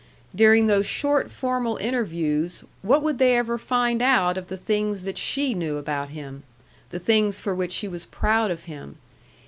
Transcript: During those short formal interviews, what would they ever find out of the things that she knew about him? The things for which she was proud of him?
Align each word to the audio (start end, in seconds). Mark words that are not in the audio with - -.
During 0.33 0.65
those 0.65 0.87
short 0.87 1.29
formal 1.29 1.77
interviews, 1.77 2.63
what 2.81 3.03
would 3.03 3.19
they 3.19 3.37
ever 3.37 3.59
find 3.59 4.01
out 4.01 4.35
of 4.35 4.47
the 4.47 4.57
things 4.57 5.03
that 5.03 5.15
she 5.15 5.53
knew 5.53 5.77
about 5.77 6.09
him? 6.09 6.41
The 6.89 6.97
things 6.97 7.39
for 7.39 7.53
which 7.53 7.71
she 7.71 7.87
was 7.87 8.05
proud 8.07 8.49
of 8.49 8.63
him? 8.63 8.95